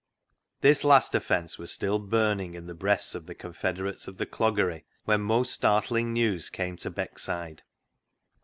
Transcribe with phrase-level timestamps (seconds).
[0.61, 4.83] This last offence was still burning in the breasts of the confederates of the cloggery,
[5.05, 7.59] when most startling news came to Beckside.